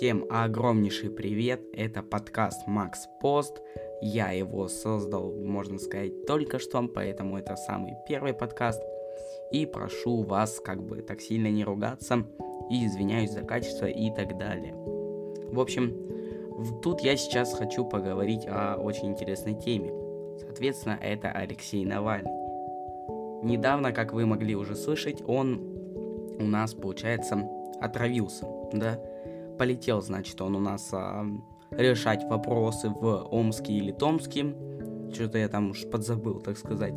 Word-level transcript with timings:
Всем 0.00 0.24
огромнейший 0.30 1.10
привет, 1.10 1.60
это 1.74 2.02
подкаст 2.02 2.66
Макс 2.66 3.06
Пост. 3.20 3.60
Я 4.00 4.30
его 4.30 4.66
создал, 4.66 5.30
можно 5.30 5.78
сказать, 5.78 6.24
только 6.24 6.58
что, 6.58 6.88
поэтому 6.88 7.36
это 7.36 7.54
самый 7.54 7.96
первый 8.08 8.32
подкаст. 8.32 8.82
И 9.52 9.66
прошу 9.66 10.22
вас 10.22 10.58
как 10.58 10.82
бы 10.82 11.02
так 11.02 11.20
сильно 11.20 11.48
не 11.48 11.64
ругаться, 11.64 12.24
и 12.70 12.86
извиняюсь 12.86 13.32
за 13.32 13.42
качество 13.42 13.84
и 13.84 14.10
так 14.10 14.38
далее. 14.38 14.72
В 15.52 15.60
общем, 15.60 15.94
тут 16.82 17.02
я 17.02 17.14
сейчас 17.18 17.52
хочу 17.52 17.84
поговорить 17.84 18.46
о 18.48 18.76
очень 18.76 19.08
интересной 19.08 19.52
теме. 19.52 19.92
Соответственно, 20.38 20.98
это 20.98 21.30
Алексей 21.30 21.84
Навальный. 21.84 22.32
Недавно, 23.42 23.92
как 23.92 24.14
вы 24.14 24.24
могли 24.24 24.56
уже 24.56 24.76
слышать, 24.76 25.22
он 25.26 25.60
у 26.38 26.44
нас, 26.44 26.72
получается, 26.72 27.46
отравился, 27.82 28.46
да? 28.72 28.98
Полетел, 29.60 30.00
значит, 30.00 30.40
он 30.40 30.56
у 30.56 30.58
нас 30.58 30.88
а, 30.94 31.22
решать 31.70 32.24
вопросы 32.24 32.88
в 32.88 33.28
Омске 33.30 33.74
или 33.74 33.92
Томске. 33.92 34.56
Что-то 35.12 35.36
я 35.36 35.48
там 35.48 35.72
уж 35.72 35.84
подзабыл, 35.84 36.40
так 36.40 36.56
сказать. 36.56 36.94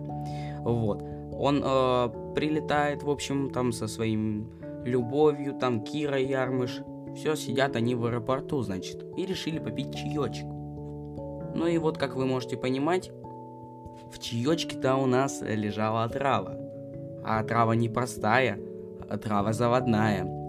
Вот. 0.59 1.03
Он 1.33 1.61
э, 1.61 2.33
прилетает, 2.33 3.03
в 3.03 3.09
общем, 3.09 3.49
там 3.49 3.73
со 3.73 3.89
своим 3.89 4.49
любовью, 4.85 5.55
там 5.59 5.83
Кира 5.83 6.17
Ярмыш. 6.17 6.79
Все, 7.17 7.35
сидят 7.35 7.75
они 7.75 7.95
в 7.95 8.05
аэропорту, 8.05 8.61
значит, 8.61 9.03
и 9.17 9.25
решили 9.25 9.59
попить 9.59 9.93
чаечек. 9.93 10.45
Ну 10.45 11.67
и 11.67 11.77
вот, 11.77 11.97
как 11.97 12.15
вы 12.15 12.25
можете 12.25 12.55
понимать, 12.55 13.11
в 14.09 14.19
чаечке-то 14.19 14.95
у 14.95 15.05
нас 15.05 15.41
лежала 15.41 16.05
отрава. 16.05 16.57
А 17.25 17.39
отрава 17.39 17.73
не 17.73 17.89
простая, 17.89 18.57
а 19.09 19.17
трава 19.17 19.51
заводная. 19.51 20.42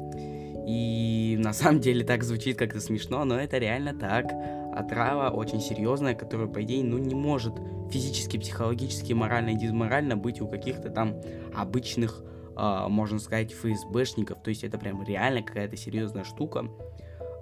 И 0.67 1.37
на 1.39 1.53
самом 1.53 1.81
деле 1.81 2.05
так 2.05 2.25
звучит 2.25 2.57
как-то 2.57 2.81
смешно, 2.81 3.25
но 3.25 3.39
это 3.39 3.59
реально 3.59 3.95
так. 3.95 4.27
Отрава 4.75 5.31
очень 5.31 5.61
серьезная, 5.61 6.15
которая, 6.15 6.49
по 6.49 6.63
идее, 6.63 6.83
ну 6.83 6.99
не 6.99 7.15
может 7.15 7.55
физически, 7.91 8.39
психологически, 8.39 9.13
морально 9.13 9.51
и 9.51 9.57
дизморально 9.57 10.17
быть 10.17 10.41
у 10.41 10.49
каких-то 10.49 10.91
там 10.91 11.15
обычных, 11.55 12.23
э, 12.57 12.87
можно 12.89 13.19
сказать, 13.19 13.53
ФСБшников. 13.53 14.43
То 14.43 14.49
есть 14.49 14.65
это 14.65 14.79
прям 14.79 15.05
реально 15.05 15.43
какая-то 15.43 15.77
серьезная 15.77 16.25
штука. 16.25 16.67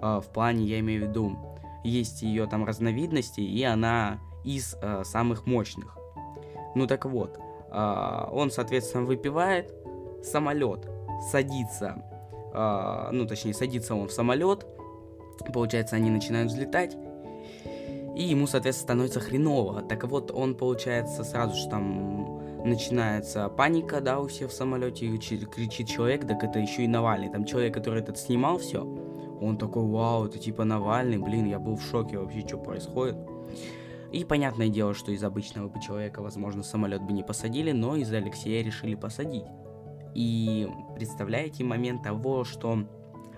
Э, 0.01 0.19
в 0.19 0.31
плане, 0.33 0.65
я 0.65 0.79
имею 0.79 1.05
в 1.05 1.09
виду, 1.09 1.37
есть 1.83 2.21
ее 2.21 2.45
там 2.45 2.65
разновидности, 2.65 3.41
и 3.41 3.63
она 3.63 4.19
из 4.43 4.75
э, 4.81 5.03
самых 5.05 5.45
мощных. 5.45 5.97
Ну 6.75 6.87
так 6.87 7.05
вот, 7.05 7.39
э, 7.71 8.27
он, 8.31 8.51
соответственно, 8.51 9.05
выпивает, 9.05 9.73
самолет 10.23 10.89
садится, 11.31 12.03
э, 12.53 13.09
ну 13.11 13.25
точнее 13.25 13.53
садится 13.53 13.95
он 13.95 14.07
в 14.07 14.11
самолет, 14.11 14.65
получается 15.53 15.95
они 15.95 16.09
начинают 16.09 16.51
взлетать, 16.51 16.95
и 18.15 18.23
ему, 18.23 18.45
соответственно, 18.45 18.85
становится 18.85 19.19
хреново. 19.19 19.81
Так 19.81 20.03
вот, 20.03 20.31
он, 20.31 20.55
получается, 20.55 21.23
сразу 21.23 21.55
же 21.55 21.67
там 21.67 22.41
начинается 22.63 23.49
паника, 23.49 24.01
да, 24.01 24.19
у 24.19 24.27
всех 24.27 24.51
в 24.51 24.53
самолете, 24.53 25.07
кричит 25.17 25.87
человек, 25.87 26.27
так 26.27 26.43
это 26.43 26.59
еще 26.59 26.83
и 26.83 26.87
Навальный. 26.87 27.29
Там 27.29 27.45
человек, 27.45 27.73
который 27.73 28.01
этот 28.01 28.17
снимал 28.17 28.59
все, 28.59 28.83
он 29.41 29.57
такой, 29.57 29.83
вау, 29.83 30.25
это 30.25 30.37
типа 30.37 30.63
Навальный, 30.63 31.17
блин, 31.17 31.45
я 31.45 31.59
был 31.59 31.75
в 31.75 31.83
шоке 31.83 32.17
вообще, 32.17 32.41
что 32.47 32.57
происходит. 32.57 33.17
И 34.11 34.23
понятное 34.25 34.69
дело, 34.69 34.93
что 34.93 35.11
из 35.11 35.23
обычного 35.23 35.67
бы 35.69 35.81
человека, 35.81 36.21
возможно, 36.21 36.61
самолет 36.61 37.01
бы 37.01 37.13
не 37.13 37.23
посадили, 37.23 37.71
но 37.71 37.95
из 37.95 38.13
Алексея 38.13 38.63
решили 38.63 38.93
посадить. 38.93 39.45
И 40.15 40.69
представляете 40.95 41.63
момент 41.63 42.03
того, 42.03 42.43
что 42.43 42.85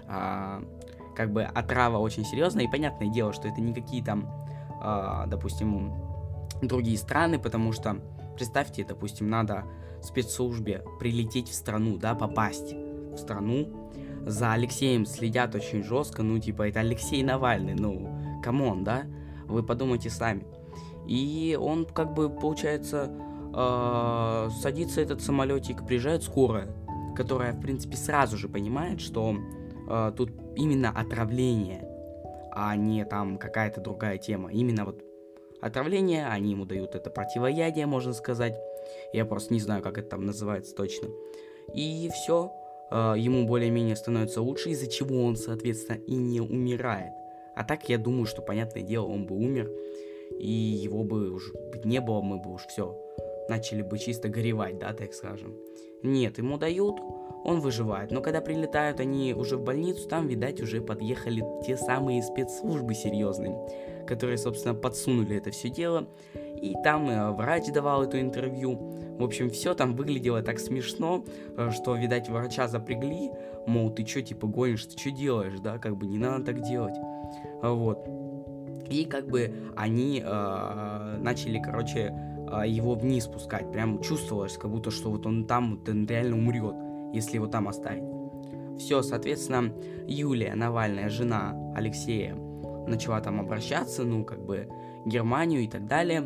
а, 0.07 0.61
как 1.15 1.31
бы 1.31 1.43
отрава 1.43 1.97
очень 1.97 2.25
серьезная, 2.25 2.65
и 2.65 2.71
понятное 2.71 3.07
дело, 3.07 3.33
что 3.33 3.47
это 3.47 3.61
не 3.61 3.73
какие 3.73 4.03
там, 4.03 4.29
а, 4.81 5.25
допустим, 5.27 5.93
другие 6.61 6.97
страны, 6.97 7.39
потому 7.39 7.71
что 7.71 7.97
представьте, 8.35 8.83
допустим, 8.83 9.29
надо 9.29 9.63
спецслужбе 10.01 10.83
прилететь 10.99 11.49
в 11.49 11.53
страну, 11.53 11.97
да, 11.97 12.13
попасть 12.15 12.73
в 12.73 13.17
страну, 13.17 13.91
за 14.25 14.53
Алексеем 14.53 15.05
следят 15.05 15.55
очень 15.55 15.83
жестко, 15.83 16.23
ну, 16.23 16.39
типа, 16.39 16.67
это 16.69 16.79
Алексей 16.81 17.23
Навальный, 17.23 17.75
ну, 17.75 18.41
come 18.43 18.66
on, 18.66 18.83
да, 18.83 19.03
вы 19.45 19.63
подумайте 19.63 20.09
сами. 20.09 20.45
И 21.07 21.57
он, 21.59 21.85
как 21.85 22.13
бы, 22.13 22.29
получается, 22.29 23.11
э, 23.55 24.49
садится 24.61 25.01
этот 25.01 25.21
самолетик, 25.21 25.85
приезжает 25.85 26.23
скорая, 26.23 26.67
которая, 27.15 27.53
в 27.53 27.61
принципе, 27.61 27.95
сразу 27.95 28.37
же 28.37 28.49
понимает, 28.49 28.99
что 28.99 29.35
э, 29.89 30.11
тут 30.15 30.31
именно 30.55 30.89
отравление, 30.89 31.87
а 32.51 32.75
не 32.75 33.05
там 33.05 33.37
какая-то 33.37 33.81
другая 33.81 34.17
тема. 34.17 34.51
Именно 34.51 34.85
вот 34.85 35.03
отравление, 35.61 36.27
они 36.27 36.51
ему 36.51 36.65
дают 36.65 36.95
это 36.95 37.09
противоядие, 37.09 37.85
можно 37.85 38.13
сказать. 38.13 38.55
Я 39.13 39.25
просто 39.25 39.53
не 39.53 39.59
знаю, 39.59 39.81
как 39.81 39.97
это 39.97 40.09
там 40.09 40.25
называется 40.25 40.75
точно. 40.75 41.07
И 41.73 42.09
все, 42.13 42.51
э, 42.91 43.15
ему 43.17 43.47
более-менее 43.47 43.95
становится 43.95 44.41
лучше, 44.41 44.71
из-за 44.71 44.87
чего 44.87 45.23
он, 45.23 45.37
соответственно, 45.37 45.97
и 45.97 46.15
не 46.15 46.41
умирает. 46.41 47.13
А 47.55 47.63
так 47.63 47.87
я 47.87 47.97
думаю, 47.97 48.25
что, 48.25 48.41
понятное 48.41 48.83
дело, 48.83 49.05
он 49.05 49.25
бы 49.25 49.35
умер, 49.35 49.71
и 50.37 50.51
его 50.51 51.03
бы 51.05 51.29
уже 51.29 51.53
не 51.85 52.01
было, 52.01 52.21
мы 52.21 52.37
бы 52.37 52.51
уж 52.51 52.65
все 52.65 53.01
начали 53.49 53.81
бы 53.81 53.97
чисто 53.97 54.29
горевать, 54.29 54.79
да, 54.79 54.93
так 54.93 55.13
скажем. 55.13 55.55
Нет, 56.03 56.37
ему 56.37 56.57
дают, 56.57 56.99
он 57.43 57.59
выживает. 57.59 58.11
Но 58.11 58.21
когда 58.21 58.41
прилетают 58.41 58.99
они 58.99 59.33
уже 59.33 59.57
в 59.57 59.63
больницу, 59.63 60.07
там, 60.09 60.27
видать, 60.27 60.61
уже 60.61 60.81
подъехали 60.81 61.43
те 61.65 61.77
самые 61.77 62.23
спецслужбы 62.23 62.95
серьезные, 62.95 63.55
которые, 64.07 64.37
собственно, 64.37 64.73
подсунули 64.73 65.37
это 65.37 65.51
все 65.51 65.69
дело. 65.69 66.07
И 66.33 66.73
там 66.83 67.09
э, 67.09 67.31
врач 67.31 67.67
давал 67.71 68.03
это 68.03 68.19
интервью. 68.19 68.75
В 69.19 69.23
общем, 69.23 69.49
все 69.49 69.75
там 69.75 69.95
выглядело 69.95 70.41
так 70.41 70.59
смешно, 70.59 71.23
э, 71.55 71.69
что, 71.71 71.95
видать, 71.95 72.29
врача 72.29 72.67
запрягли, 72.67 73.31
мол, 73.67 73.91
ты 73.91 74.05
что, 74.05 74.21
типа, 74.21 74.47
гонишь, 74.47 74.85
ты 74.85 74.97
что 74.97 75.11
делаешь, 75.11 75.59
да, 75.59 75.77
как 75.77 75.97
бы 75.97 76.07
не 76.07 76.17
надо 76.17 76.45
так 76.45 76.61
делать. 76.61 76.95
Вот. 77.61 78.07
И 78.89 79.05
как 79.05 79.27
бы 79.27 79.53
они 79.75 80.23
э, 80.25 81.17
начали, 81.19 81.59
короче, 81.59 82.13
его 82.65 82.95
вниз 82.95 83.25
спускать. 83.25 83.71
Прям 83.71 84.01
чувствовалось, 84.01 84.57
как 84.57 84.71
будто, 84.71 84.91
что 84.91 85.09
вот 85.11 85.25
он 85.25 85.45
там, 85.45 85.77
вот 85.77 85.89
он 85.89 86.05
реально 86.05 86.37
умрет, 86.37 86.75
если 87.13 87.35
его 87.35 87.47
там 87.47 87.67
оставить. 87.67 88.03
Все, 88.77 89.01
соответственно, 89.01 89.73
Юлия 90.07 90.53
Навальная, 90.55 91.09
жена 91.09 91.55
Алексея, 91.75 92.35
начала 92.87 93.21
там 93.21 93.39
обращаться, 93.39 94.03
ну, 94.03 94.23
как 94.23 94.45
бы, 94.45 94.67
Германию 95.05 95.61
и 95.61 95.67
так 95.67 95.87
далее. 95.87 96.23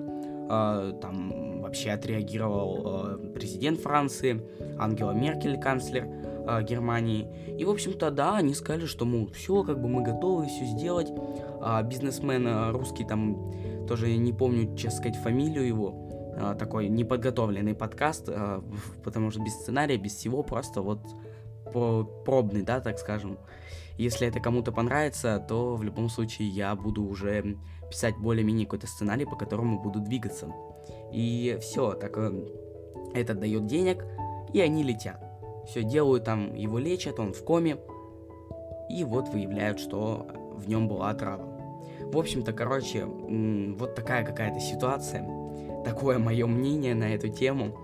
Э, 0.50 0.94
там 1.02 1.62
вообще 1.62 1.92
отреагировал 1.92 2.82
э, 2.86 3.34
президент 3.34 3.80
Франции, 3.80 4.42
Ангела 4.80 5.12
Меркель, 5.12 5.60
канцлер 5.60 6.08
э, 6.50 6.64
Германии. 6.64 7.28
И, 7.58 7.66
в 7.66 7.70
общем-то, 7.70 8.12
да, 8.12 8.38
они 8.38 8.54
сказали, 8.54 8.86
что, 8.86 9.06
мол, 9.06 9.28
все, 9.32 9.64
как 9.64 9.82
бы 9.82 9.88
мы 9.88 10.02
готовы 10.02 10.48
все 10.48 10.66
сделать. 10.66 11.12
А, 11.62 11.82
бизнесмен 11.84 12.48
э, 12.48 12.72
русский, 12.72 13.04
там, 13.04 13.54
тоже 13.88 14.16
не 14.16 14.34
помню, 14.34 14.76
честно 14.76 15.00
сказать, 15.00 15.18
фамилию 15.18 15.68
его, 15.68 16.10
а, 16.38 16.56
такой 16.56 16.90
неподготовленный 16.90 17.76
подкаст, 17.76 18.30
а, 18.30 18.64
потому 19.04 19.32
что 19.32 19.42
без 19.42 19.54
сценария, 19.54 19.98
без 19.98 20.16
всего, 20.16 20.44
просто 20.44 20.82
вот 20.82 21.02
пробный, 21.72 22.64
да, 22.64 22.80
так 22.80 22.98
скажем. 22.98 23.38
Если 23.98 24.26
это 24.26 24.40
кому-то 24.40 24.72
понравится, 24.72 25.46
то 25.46 25.76
в 25.76 25.84
любом 25.84 26.10
случае 26.10 26.48
я 26.48 26.74
буду 26.74 27.04
уже 27.04 27.58
писать 27.90 28.16
более-менее 28.18 28.66
какой-то 28.66 28.88
сценарий, 28.88 29.26
по 29.26 29.36
которому 29.36 29.82
буду 29.82 30.00
двигаться. 30.00 30.52
И 31.12 31.58
все, 31.62 31.94
так 31.94 32.18
э, 32.18 32.32
этот 33.14 33.40
дает 33.40 33.68
денег, 33.68 34.06
и 34.54 34.62
они 34.62 34.84
летят. 34.84 35.29
Все 35.70 35.84
делают 35.84 36.24
там, 36.24 36.56
его 36.56 36.80
лечат, 36.80 37.20
он 37.20 37.32
в 37.32 37.44
коме, 37.44 37.78
и 38.90 39.04
вот 39.04 39.30
выявляют, 39.30 39.80
что 39.80 40.26
в 40.56 40.68
нем 40.68 40.88
была 40.88 41.12
отрава. 41.12 41.46
В 42.12 42.18
общем-то, 42.18 42.54
короче, 42.54 43.06
вот 43.06 43.94
такая 43.94 44.26
какая-то 44.26 44.60
ситуация. 44.60 45.24
Такое 45.86 46.18
мое 46.18 46.48
мнение 46.48 46.96
на 46.96 47.14
эту 47.14 47.30
тему. 47.30 47.78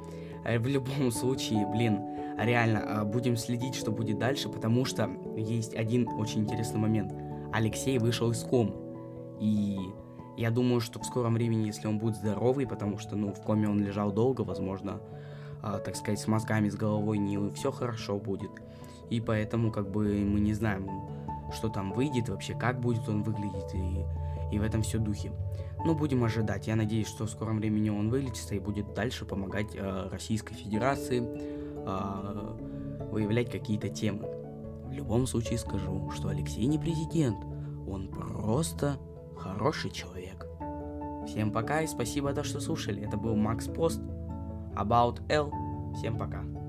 Э, 0.43 0.57
в 0.57 0.65
любом 0.65 1.11
случае, 1.11 1.67
блин, 1.67 2.01
реально, 2.39 3.01
а, 3.01 3.05
будем 3.05 3.37
следить, 3.37 3.75
что 3.75 3.91
будет 3.91 4.17
дальше, 4.17 4.49
потому 4.49 4.83
что 4.85 5.07
есть 5.37 5.75
один 5.75 6.07
очень 6.17 6.41
интересный 6.41 6.79
момент. 6.79 7.13
Алексей 7.53 7.99
вышел 7.99 8.31
из 8.31 8.43
ком. 8.43 8.75
И 9.39 9.77
я 10.37 10.49
думаю, 10.49 10.81
что 10.81 10.99
в 10.99 11.05
скором 11.05 11.35
времени, 11.35 11.67
если 11.67 11.87
он 11.87 11.99
будет 11.99 12.15
здоровый, 12.15 12.65
потому 12.65 12.97
что, 12.97 13.15
ну, 13.15 13.31
в 13.31 13.41
коме 13.43 13.69
он 13.69 13.83
лежал 13.83 14.11
долго, 14.11 14.41
возможно, 14.41 15.01
так 15.83 15.95
сказать, 15.95 16.19
с 16.19 16.27
мозгами, 16.27 16.69
с 16.69 16.75
головой 16.75 17.17
не 17.17 17.51
все 17.53 17.71
хорошо 17.71 18.17
будет. 18.17 18.51
И 19.09 19.21
поэтому, 19.21 19.71
как 19.71 19.89
бы, 19.89 20.05
мы 20.25 20.39
не 20.39 20.53
знаем, 20.53 20.89
что 21.53 21.69
там 21.69 21.91
выйдет 21.93 22.29
вообще, 22.29 22.53
как 22.53 22.79
будет 22.79 23.07
он 23.07 23.23
выглядеть 23.23 23.73
и, 23.73 24.05
и 24.55 24.59
в 24.59 24.63
этом 24.63 24.81
все 24.81 24.97
духе. 24.97 25.31
Но 25.85 25.93
будем 25.93 26.23
ожидать. 26.23 26.67
Я 26.67 26.75
надеюсь, 26.75 27.07
что 27.07 27.25
в 27.25 27.29
скором 27.29 27.57
времени 27.57 27.89
он 27.89 28.09
вылечится 28.09 28.55
и 28.55 28.59
будет 28.59 28.93
дальше 28.93 29.25
помогать 29.25 29.75
э, 29.75 30.09
Российской 30.11 30.55
Федерации 30.55 31.21
э, 31.21 33.07
выявлять 33.11 33.51
какие-то 33.51 33.89
темы. 33.89 34.27
В 34.85 34.91
любом 34.91 35.27
случае 35.27 35.59
скажу, 35.59 36.09
что 36.11 36.29
Алексей 36.29 36.65
не 36.65 36.79
президент. 36.79 37.37
Он 37.87 38.07
просто 38.07 38.97
хороший 39.37 39.91
человек. 39.91 40.47
Всем 41.27 41.51
пока 41.51 41.81
и 41.81 41.87
спасибо, 41.87 42.33
то, 42.33 42.43
что 42.43 42.59
слушали. 42.59 43.03
Это 43.03 43.17
был 43.17 43.35
Макс 43.35 43.67
Пост. 43.67 44.01
About 44.75 45.19
L. 45.29 45.51
Всем 45.95 46.17
пока. 46.17 46.64